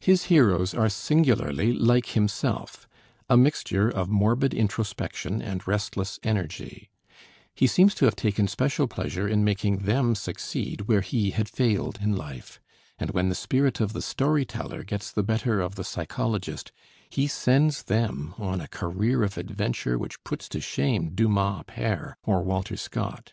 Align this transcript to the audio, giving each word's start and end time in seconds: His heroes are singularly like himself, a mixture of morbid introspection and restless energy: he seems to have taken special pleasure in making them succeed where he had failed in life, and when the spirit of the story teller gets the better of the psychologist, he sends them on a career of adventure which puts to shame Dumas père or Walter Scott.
His 0.00 0.24
heroes 0.24 0.74
are 0.74 0.88
singularly 0.88 1.72
like 1.72 2.06
himself, 2.06 2.88
a 3.30 3.36
mixture 3.36 3.88
of 3.88 4.08
morbid 4.08 4.52
introspection 4.52 5.40
and 5.40 5.64
restless 5.68 6.18
energy: 6.24 6.90
he 7.54 7.68
seems 7.68 7.94
to 7.94 8.04
have 8.06 8.16
taken 8.16 8.48
special 8.48 8.88
pleasure 8.88 9.28
in 9.28 9.44
making 9.44 9.84
them 9.84 10.16
succeed 10.16 10.88
where 10.88 11.00
he 11.00 11.30
had 11.30 11.48
failed 11.48 12.00
in 12.02 12.16
life, 12.16 12.58
and 12.98 13.12
when 13.12 13.28
the 13.28 13.36
spirit 13.36 13.78
of 13.78 13.92
the 13.92 14.02
story 14.02 14.44
teller 14.44 14.82
gets 14.82 15.12
the 15.12 15.22
better 15.22 15.60
of 15.60 15.76
the 15.76 15.84
psychologist, 15.84 16.72
he 17.08 17.28
sends 17.28 17.84
them 17.84 18.34
on 18.38 18.60
a 18.60 18.66
career 18.66 19.22
of 19.22 19.38
adventure 19.38 19.96
which 19.96 20.24
puts 20.24 20.48
to 20.48 20.60
shame 20.60 21.10
Dumas 21.14 21.62
père 21.68 22.14
or 22.24 22.42
Walter 22.42 22.76
Scott. 22.76 23.32